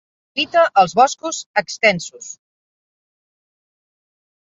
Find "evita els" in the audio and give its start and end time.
0.43-0.95